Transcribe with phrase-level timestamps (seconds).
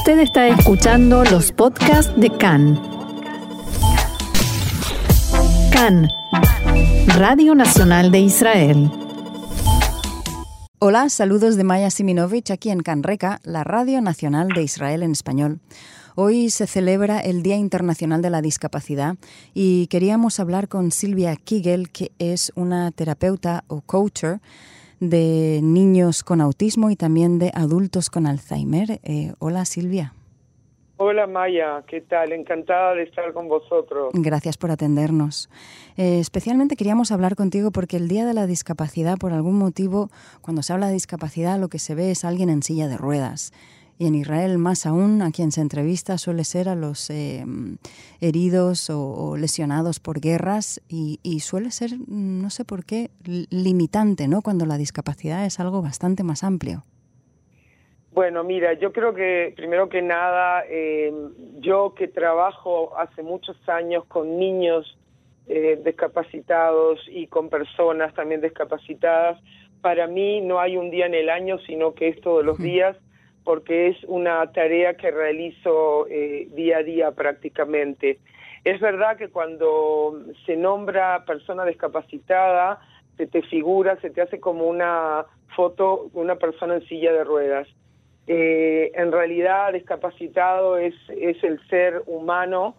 [0.00, 2.80] Usted está escuchando los podcasts de CAN.
[5.70, 6.08] CAN,
[7.18, 8.90] Radio Nacional de Israel.
[10.78, 15.60] Hola, saludos de Maya Siminovich aquí en CanReca, la Radio Nacional de Israel en español.
[16.14, 19.16] Hoy se celebra el Día Internacional de la Discapacidad
[19.52, 24.40] y queríamos hablar con Silvia Kigel, que es una terapeuta o coacher
[25.00, 29.00] de niños con autismo y también de adultos con Alzheimer.
[29.02, 30.14] Eh, hola Silvia.
[31.02, 32.30] Hola Maya, ¿qué tal?
[32.32, 34.10] Encantada de estar con vosotros.
[34.12, 35.48] Gracias por atendernos.
[35.96, 40.10] Eh, especialmente queríamos hablar contigo porque el Día de la Discapacidad, por algún motivo,
[40.42, 43.54] cuando se habla de discapacidad, lo que se ve es alguien en silla de ruedas.
[44.00, 47.44] Y en Israel, más aún, a quien se entrevista suele ser a los eh,
[48.22, 53.10] heridos o, lesionados por guerras y, suele ser, no sé por qué,
[53.50, 54.40] limitante, ¿no?
[54.40, 56.82] Cuando la discapacidad es algo bastante más amplio.
[58.12, 61.12] Bueno, mira, yo creo que primero que nada, eh,
[61.58, 64.96] yo que trabajo hace muchos años con niños
[65.46, 69.38] eh, discapacitados y con personas también discapacitadas,
[69.82, 72.96] para mí no hay un día en el año, sino que es todos los días
[73.44, 78.18] porque es una tarea que realizo eh, día a día prácticamente.
[78.64, 82.80] Es verdad que cuando se nombra persona discapacitada,
[83.16, 85.24] se te figura, se te hace como una
[85.56, 87.68] foto una persona en silla de ruedas.
[88.26, 92.76] Eh, en realidad, discapacitado es, es el ser humano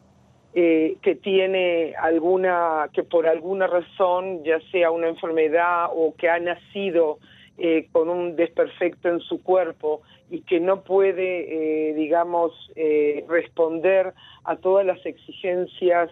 [0.53, 6.39] eh, que tiene alguna, que por alguna razón, ya sea una enfermedad o que ha
[6.39, 7.19] nacido
[7.63, 14.15] eh, con un desperfecto en su cuerpo y que no puede, eh, digamos, eh, responder
[14.45, 16.09] a todas las exigencias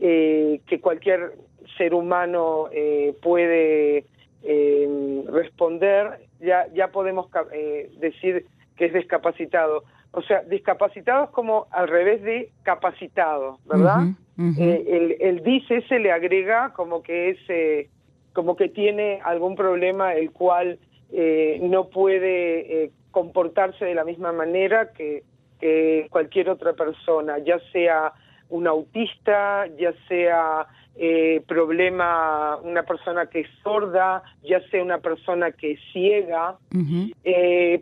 [0.00, 1.34] que cualquier
[1.76, 2.68] ser humano
[3.22, 4.06] puede
[5.28, 7.28] responder, ya, ya podemos
[8.00, 9.84] decir que es discapacitado.
[10.12, 14.02] O sea, discapacitado es como al revés de capacitado, ¿verdad?
[14.36, 17.88] el, el dice se le agrega como que es
[18.32, 20.78] como que tiene algún problema el cual
[21.12, 25.24] eh, no puede eh, comportarse de la misma manera que,
[26.10, 28.12] cualquier otra persona, ya sea
[28.48, 35.50] un autista, ya sea eh, problema una persona que es sorda, ya sea una persona
[35.50, 36.56] que es ciega.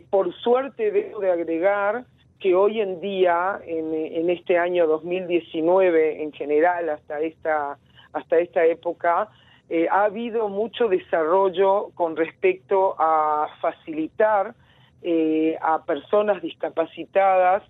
[0.09, 2.05] por suerte debo de agregar
[2.39, 7.77] que hoy en día, en, en, este año 2019 en general, hasta esta,
[8.13, 9.29] hasta esta época,
[9.69, 14.55] eh, ha habido mucho desarrollo con respecto a facilitar
[15.01, 17.63] eh, a personas discapacitadas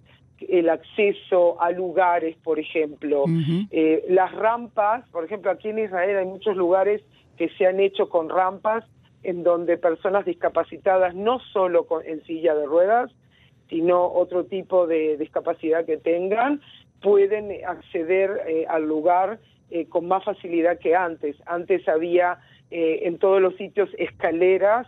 [0.48, 3.24] el acceso a lugares, por ejemplo.
[3.72, 7.02] Eh, las rampas, por ejemplo, aquí en Israel hay muchos lugares
[7.38, 8.86] que se han hecho con rampas
[9.24, 13.12] en donde personas discapacitadas, no solo con, en silla de ruedas,
[13.68, 16.62] sino otro tipo de discapacidad que tengan,
[17.02, 21.36] pueden acceder al lugar eh, con más facilidad que antes.
[21.46, 22.40] Antes había
[22.72, 24.88] eh, en todos los sitios escaleras,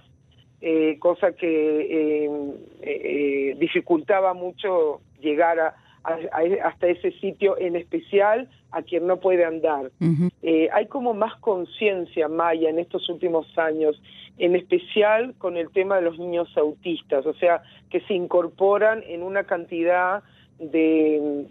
[0.61, 2.29] eh, cosa que
[3.59, 5.75] dificultaba mucho llegar a,
[6.63, 9.91] hasta ese sitio en especial a quien no puede andar.
[10.71, 14.01] hay como más conciencia maya en estos últimos años,
[14.37, 19.23] en especial con el tema de los niños autistas, o sea, que se incorporan en
[19.23, 20.23] una cantidad
[20.59, 21.47] de,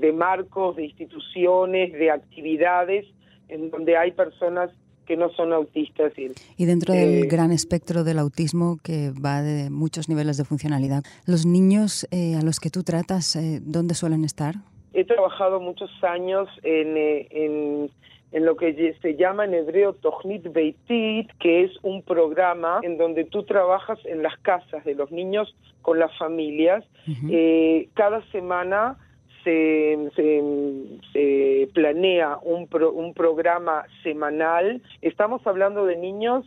[0.00, 3.06] de, marcos, de instituciones, de actividades
[3.48, 4.70] en donde hay personas
[5.06, 6.12] que no son autistas.
[6.56, 11.02] Y, dentro del eh, gran espectro del autismo que va de muchos niveles de funcionalidad,
[11.26, 14.56] ¿los niños eh, a los que tú tratas, eh, dónde suelen estar?
[14.92, 17.90] He trabajado muchos años en, en
[18.32, 23.24] en lo que se llama en hebreo Tohnit Beitit, que es un programa en donde
[23.24, 26.84] tú trabajas en las casas de los niños con las familias.
[27.30, 28.98] eh, cada semana
[29.44, 34.82] se, se, planea un, un programa semanal.
[35.00, 36.44] Estamos hablando de niños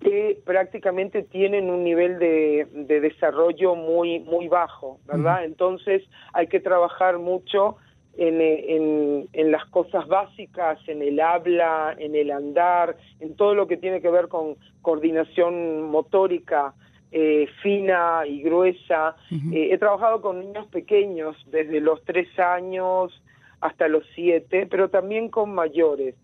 [0.00, 5.44] que prácticamente tienen un nivel de, de desarrollo muy muy bajo, ¿verdad?
[5.44, 7.76] Entonces hay que trabajar mucho
[8.18, 13.76] en, en, las cosas básicas, en el habla, en el andar, en todo lo que
[13.76, 16.74] tiene que ver con coordinación motórica
[17.12, 19.14] eh, fina y gruesa.
[19.52, 23.22] Eh, he trabajado con niños pequeños, desde los tres años
[23.60, 26.16] hasta los siete, pero también con mayores.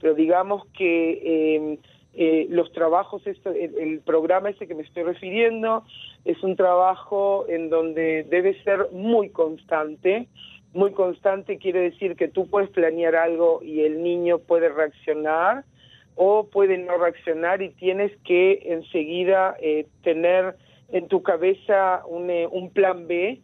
[0.00, 1.78] Pero digamos que em,
[2.14, 3.38] eh, los trabajos, el,
[3.78, 5.84] el, programa ese que me estoy refiriendo,
[6.24, 10.28] es un trabajo en donde debe ser muy constante,
[10.72, 15.64] muy constante quiere decir que tú puedes planear algo y el niño puede reaccionar
[16.14, 20.56] o puede no reaccionar y tienes que enseguida eh, tener
[20.90, 23.40] en tu cabeza un, eh, un plan B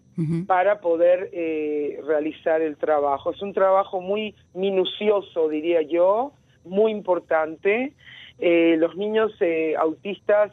[0.46, 3.30] para poder eh, realizar el trabajo.
[3.30, 6.32] Es un trabajo muy minucioso, diría yo,
[6.64, 7.92] muy importante.
[8.40, 10.52] Eh, los niños eh, autistas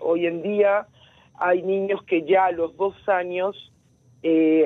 [0.00, 0.88] hoy en día
[1.38, 3.71] hay niños que ya a los dos años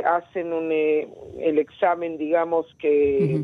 [0.04, 3.42] hacen un, el examen, digamos, que...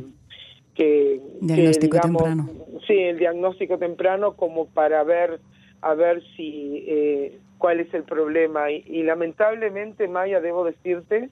[0.75, 2.49] que diagnóstico temprano.
[2.87, 5.41] Sí, el diagnóstico temprano como para ver
[5.83, 8.71] a ver si eh, cuál es el problema.
[8.71, 11.29] Y, lamentablemente, Maya, debo decirte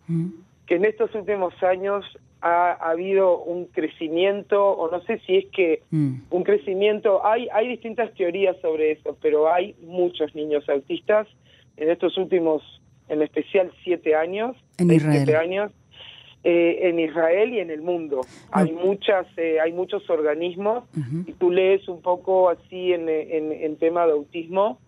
[0.66, 2.04] que en estos últimos años
[2.40, 6.14] ha, habido un crecimiento, o no sé si es que mm.
[6.30, 11.28] un crecimiento, hay, hay distintas teorías sobre eso, pero hay muchos niños autistas
[11.76, 12.62] en estos últimos,
[13.08, 15.22] en especial siete años, en Israel.
[15.24, 15.72] Siete años,
[16.42, 18.22] eh, en Israel y en el mundo.
[18.50, 20.84] Hay muchas, eh, hay muchos organismos
[21.26, 24.78] y tú lees un poco así en, en, tema de autismo.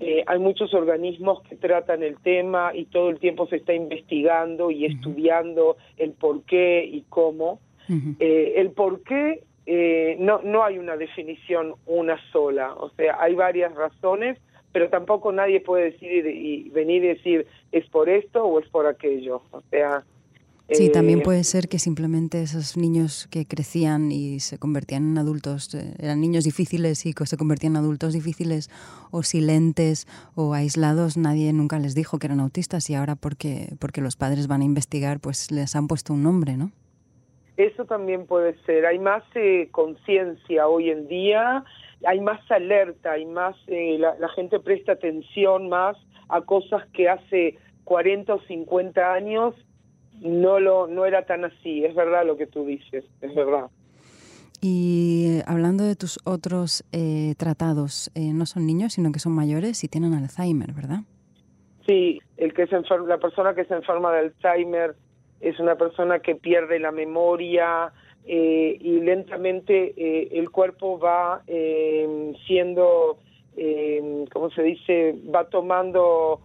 [0.00, 4.70] Eh, hay muchos organismos que tratan el tema y todo el tiempo se está investigando
[4.70, 7.60] y estudiando el por qué y cómo.
[8.18, 9.42] el por qué
[10.20, 14.38] no, no hay una definición una sola, o sea, hay varias razones,
[14.74, 18.88] pero tampoco nadie puede decir y venir y decir es por esto o es por
[18.88, 19.40] aquello.
[19.52, 20.04] O sea,
[20.70, 25.18] Sí, también eh, puede ser que simplemente esos niños que crecían y se convertían en
[25.18, 28.70] adultos, eh, eran niños difíciles y se convertían en adultos difíciles
[29.10, 34.00] o silentes o aislados, nadie nunca les dijo que eran autistas y ahora porque, porque
[34.00, 36.72] los padres van a investigar, pues les han puesto un nombre, ¿no?
[37.58, 38.86] Eso también puede ser.
[38.86, 41.62] Hay más eh, conciencia hoy en día,
[42.06, 45.96] hay más alerta, hay más, la, la gente presta atención más
[46.28, 49.54] a cosas que hace 40 o 50 años
[50.20, 53.70] no lo no era tan así, es verdad lo que tú dices, es verdad.
[54.60, 59.32] Y eh, hablando de tus otros eh, tratados, eh, no son niños, sino que son
[59.32, 61.00] mayores y tienen Alzheimer, ¿verdad?
[61.86, 64.96] Sí, el que se la persona que se enferma de Alzheimer
[65.40, 67.92] es una persona que pierde la memoria
[68.26, 71.42] y lentamente el cuerpo va
[72.46, 73.18] siendo,
[74.32, 75.14] ¿cómo se dice?
[75.34, 76.40] Va tomando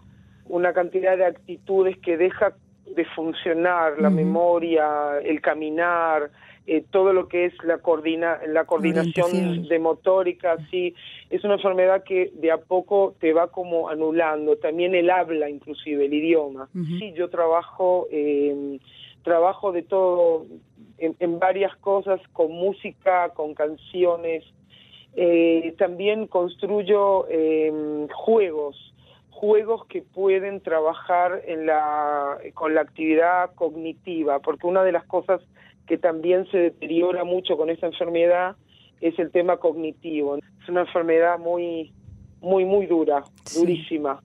[0.49, 2.53] una cantidad de actitudes que deja
[2.95, 6.31] de funcionar, la memoria, el caminar,
[6.71, 10.93] eh, todo lo que es la, coordina, la coordinación de motórica, sí,
[11.29, 16.05] es una enfermedad que de a poco te va como anulando, también el habla inclusive,
[16.05, 16.69] el idioma.
[16.99, 18.79] Sí, yo trabajo, eh,
[19.23, 20.45] trabajo de todo,
[20.99, 24.43] en, varias cosas, con música, con canciones,
[25.15, 27.25] eh, también construyo
[28.13, 28.93] juegos,
[29.29, 35.41] juegos que pueden trabajar en la, con la actividad cognitiva, porque una de las cosas
[35.87, 38.55] que también se deteriora mucho con esta enfermedad
[39.01, 40.37] es el tema cognitivo.
[40.37, 41.91] Es una enfermedad muy,
[42.41, 43.23] muy, muy dura,
[43.55, 44.21] durísima.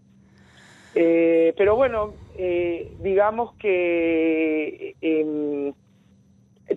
[0.95, 5.73] Eh, pero bueno, eh, digamos que em,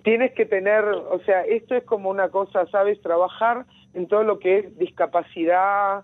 [0.04, 3.01] tienes que tener, o sea, esto es como una cosa, ¿sabes?
[3.01, 6.04] Trabajar en todo lo que es discapacidad,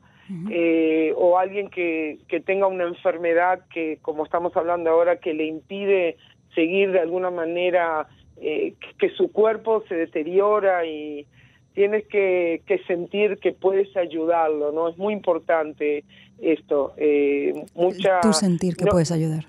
[0.49, 5.45] eh, o alguien que, que tenga una enfermedad que, como estamos hablando ahora, que le
[5.45, 6.17] impide
[6.55, 8.07] seguir de alguna manera,
[8.41, 11.27] eh, que su cuerpo se deteriora y
[11.73, 14.87] tienes que, que, sentir que puedes ayudarlo, ¿no?
[14.87, 16.03] Es muy importante
[16.41, 16.93] esto.
[16.97, 19.45] Eh, mucha, Tú sentir que puedes ayudar.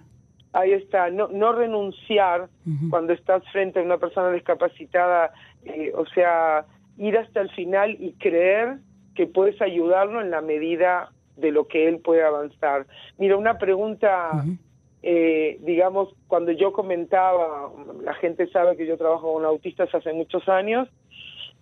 [0.55, 2.49] Ahí está, no, no renunciar
[2.89, 5.33] cuando estás frente a una persona discapacitada,
[5.65, 6.65] eh, o sea,
[6.97, 8.79] ir hasta el final y creer
[9.17, 12.87] que puedes ayudarlo en la medida de lo que él puede avanzar.
[13.19, 14.45] Mira, una pregunta,
[15.03, 17.73] eh, digamos, cuando yo comentaba,
[18.05, 20.89] la gente sabe que yo trabajo con autistas hace muchos años,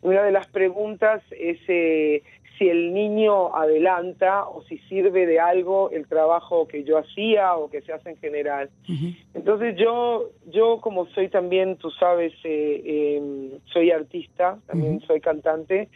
[0.02, 2.22] una de las preguntas es eh,
[2.58, 7.70] si el niño adelanta o si sirve de algo el trabajo que yo hacía o
[7.70, 8.70] que se hace en general.
[9.34, 15.88] Entonces yo, yo como soy también, tú sabes, eh, em, soy artista, también soy cantante,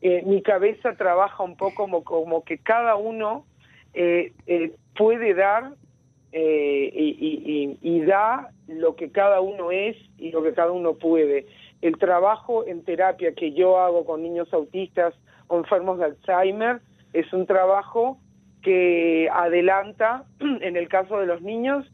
[0.00, 3.44] eh, mi cabeza trabaja un poco como, como que cada uno
[3.94, 5.72] eh, eh, puede dar
[6.30, 11.46] y, y, da lo que cada uno es y lo que cada uno puede.
[11.80, 15.14] El trabajo en terapia que yo hago con niños autistas
[15.48, 16.80] o enfermos de Alzheimer
[17.12, 18.18] es un trabajo
[18.62, 21.86] que adelanta, en el caso de los niños,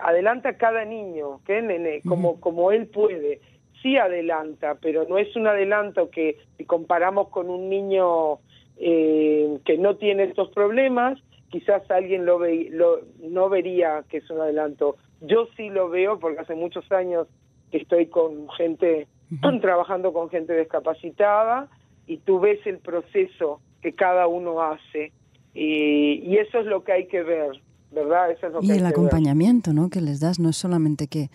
[0.00, 2.00] adelanta cada niño, ¿qué?
[2.06, 3.40] como, como él puede
[3.82, 8.38] sí adelanta, pero no es un adelanto que si comparamos con un niño
[8.78, 14.30] eh, que no tiene estos problemas, quizás alguien lo, ve, lo no vería que es
[14.30, 14.96] un adelanto.
[15.20, 17.28] Yo sí lo veo porque hace muchos años
[17.70, 19.06] que estoy con gente,
[19.60, 21.68] trabajando con gente discapacitada
[22.06, 25.12] y tú ves el proceso que cada uno hace
[25.54, 27.60] y, y eso es lo que hay que ver.
[27.90, 28.30] ¿verdad?
[28.30, 29.88] Eso es lo y el acompañamiento ¿no?
[29.90, 31.30] que les das no es solamente que,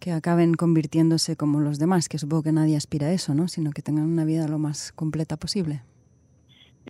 [0.00, 3.48] que acaben convirtiéndose como los demás, que supongo que nadie aspira a eso, ¿no?
[3.48, 5.82] sino que tengan una vida lo más completa posible.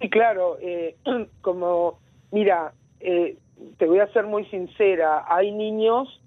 [0.01, 0.97] Sí, claro, eh,
[1.41, 1.99] como,
[2.33, 3.39] mira, eh,
[3.79, 6.21] te voy a ser muy sincera, hay niños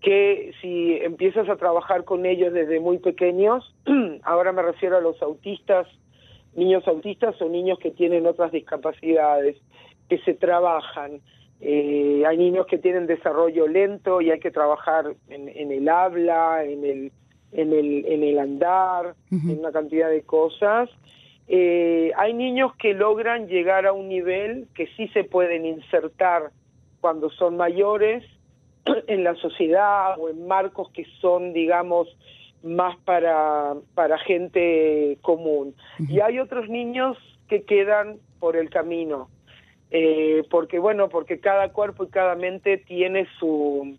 [0.00, 3.74] que si empiezas a trabajar con ellos desde muy pequeños,
[4.22, 5.86] ahora me refiero a los autistas,
[6.54, 9.56] niños autistas o niños que tienen otras discapacidades,
[10.08, 11.20] que se trabajan.
[11.60, 16.84] Eh, hay niños que tienen desarrollo lento y hay que trabajar en, el habla, en
[16.84, 17.12] el,
[17.52, 20.88] en el, en el andar, en una cantidad de cosas.
[21.48, 26.50] Eh, hay niños que logran llegar a un nivel que sí se pueden insertar
[27.00, 28.24] cuando son mayores
[29.08, 32.08] en la sociedad o en marcos que son, digamos,
[32.62, 35.74] más para, para gente común.
[35.98, 37.16] Y hay otros niños
[37.48, 39.28] que quedan por el camino,
[39.90, 43.96] eh, porque bueno, porque cada cuerpo y cada mente tiene su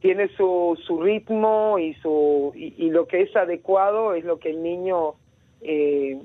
[0.00, 4.62] tiene su, su ritmo y su y, lo que es adecuado es lo que el
[4.62, 5.14] niño
[5.62, 6.18] eh,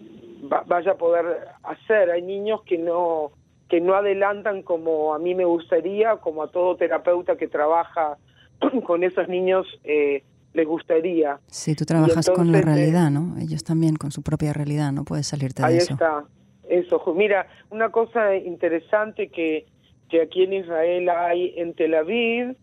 [0.67, 2.11] vaya a poder hacer.
[2.11, 3.31] Hay niños que no
[3.69, 8.17] que no adelantan como a mí me gustaría, como a todo terapeuta que trabaja
[8.85, 11.39] con esos niños eh, les gustaría.
[11.47, 13.37] Sí, tú trabajas con la realidad, ¿no?
[13.39, 15.93] Ellos también con su propia realidad, no puedes salirte de eso.
[15.93, 16.23] Ahí está,
[16.67, 17.13] eso.
[17.15, 19.65] Mira, una cosa interesante que,
[20.09, 22.55] que aquí en Israel hay, en Tel Aviv,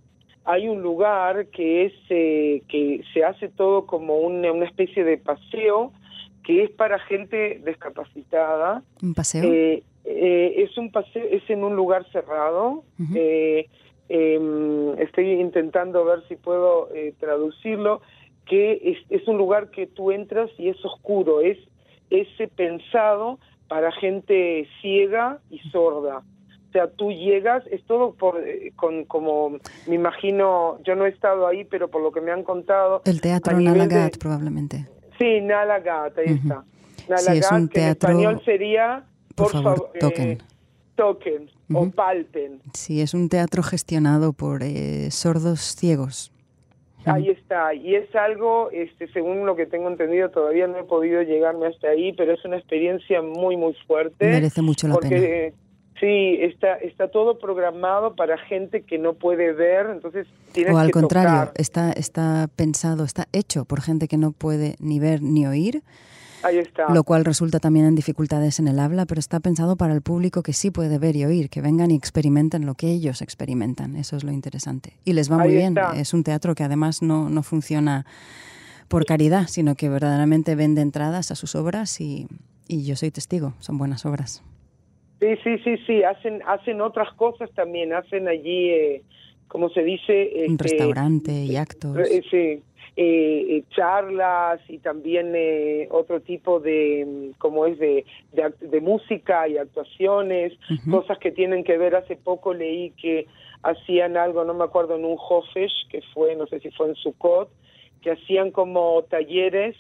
[0.44, 5.18] hay un lugar que es eh, que se hace todo como una, una especie de
[5.18, 5.92] paseo
[6.44, 8.82] que es para gente discapacitada.
[9.02, 9.52] ¿Un paseo?
[9.52, 12.84] Eh, eh, es un paseo, es en un lugar cerrado.
[14.08, 18.00] Eh, estoy intentando ver si puedo eh, traducirlo,
[18.46, 21.58] que es, es, un lugar que tú entras y es oscuro, es
[22.10, 26.18] ese pensado para gente ciega y sorda.
[26.68, 29.58] O sea, tú llegas, es todo por, eh, con, como,
[29.88, 33.02] me imagino, yo no he estado ahí, pero por lo que me han contado...
[33.04, 34.86] El teatro Nalagat, probablemente.
[35.18, 36.64] Sí, Nalagat, ahí está.
[37.08, 40.38] Nalagat, sí, es un que en español sería por, favor, toquen.
[40.96, 42.60] Eh, toquen o palpen.
[42.74, 46.32] Sí, es un teatro gestionado por eh, sordos ciegos.
[47.04, 51.22] Ahí está, y es algo, este, según lo que tengo entendido, todavía no he podido
[51.22, 54.26] llegarme hasta ahí, pero es una experiencia muy, muy fuerte.
[54.26, 55.66] Merece mucho la porque, pena.
[56.00, 60.88] Sí, está, está todo programado para gente que no puede ver, entonces tienes O al
[60.88, 61.52] que contrario, tocar.
[61.54, 65.82] está, está pensado, está hecho por gente que no puede ni ver ni oír.
[66.42, 66.92] Ahí está.
[66.92, 70.42] Lo cual resulta también en dificultades en el habla, pero está pensado para el público
[70.42, 73.96] que sí puede ver y oír, que vengan y experimenten lo que ellos experimentan.
[73.96, 74.94] Eso es lo interesante.
[75.04, 75.76] Y les va muy bien.
[75.76, 75.98] está.
[75.98, 78.06] Es un teatro que además no, no funciona
[78.88, 82.28] por caridad, sino que verdaderamente vende entradas a sus obras y,
[82.68, 84.42] y yo soy testigo, son buenas obras.
[85.20, 89.02] Sí, sí, sí, sí, hacen, hacen otras cosas también, hacen allí, eh,
[89.48, 90.30] como se dice...
[90.46, 91.96] Un este, restaurante y actos.
[91.98, 92.62] eh, sí,
[92.96, 98.80] eh, eh, charlas y también eh, otro tipo de, mm, como es, de, de, de
[98.80, 100.54] música y actuaciones,
[100.90, 103.26] cosas que tienen que ver, hace poco leí que
[103.62, 106.94] hacían algo, no me acuerdo, en un Hofesh, que fue, no sé si fue en
[106.94, 107.50] Sukkot,
[108.00, 109.76] que hacían como talleres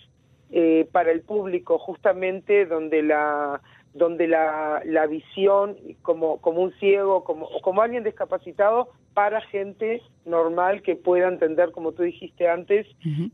[0.50, 3.60] eh, para el público, justamente donde la
[3.96, 10.02] donde la, la visión como, como un ciego como, o como alguien discapacitado para gente
[10.26, 12.86] normal que pueda entender, como tú dijiste antes,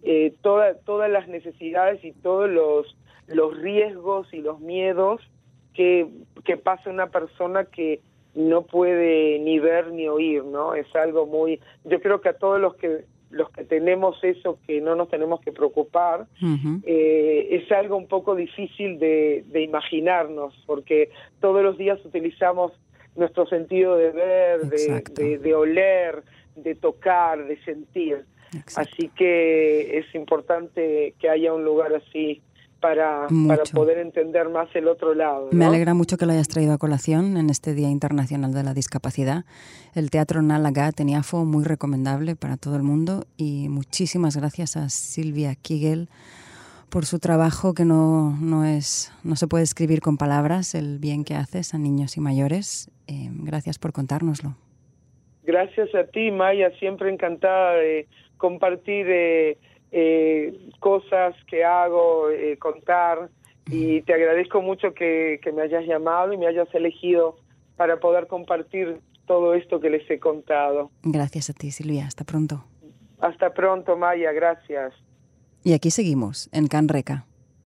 [0.05, 5.21] eh, toda, todas las necesidades y todos los, los riesgos y los miedos
[5.75, 6.09] que,
[6.45, 8.01] que pasa una persona que
[8.35, 10.75] no puede ni ver ni oír, ¿no?
[10.75, 11.61] Es algo muy...
[11.85, 15.41] Yo creo que a todos los que los que tenemos eso que no nos tenemos
[15.41, 16.27] que preocupar,
[16.85, 21.11] eh, es algo un poco difícil de, de imaginarnos, porque
[21.41, 22.73] todos los días utilizamos
[23.17, 25.23] nuestro sentido de ver, de, Exacto.
[25.23, 26.23] de, de oler,
[26.57, 28.25] de tocar, de sentir.
[28.55, 28.93] Exacto.
[28.93, 32.43] Así que es importante que haya un lugar así
[32.83, 35.49] para, para poder entender más el otro lado.
[35.53, 35.71] Me ¿no?
[35.71, 39.45] alegra mucho que lo hayas traído a colación en este Día Internacional de la Discapacidad.
[39.95, 43.25] El Teatro Nalagat en Iafo, muy recomendable para todo el mundo.
[43.37, 46.09] Y muchísimas gracias a Silvia Kigel
[46.91, 51.25] por su trabajo que no, no, es, no se puede escribir con palabras, el bien
[51.25, 52.91] que haces a niños y mayores.
[53.07, 54.57] Eh, gracias por contárnoslo.
[55.45, 59.57] Gracias a ti, Maya, siempre encantada de compartir eh,
[59.93, 63.29] eh, cosas que hago, eh, contar,
[63.71, 67.37] y te agradezco mucho que, que me hayas llamado y me hayas elegido
[67.77, 70.91] para poder compartir todo esto que les he contado.
[71.03, 72.07] Gracias a ti, Silvia.
[72.07, 72.65] Hasta pronto.
[73.21, 74.93] Hasta pronto, Maya, gracias.
[75.63, 77.27] Y aquí seguimos, en Canreca.